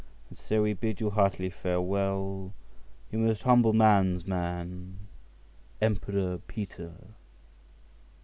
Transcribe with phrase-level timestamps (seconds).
[0.31, 2.55] And so we bid you heartily farewell.
[3.11, 4.97] Your most humble man's man,
[5.79, 6.93] "EMPEROR PETER."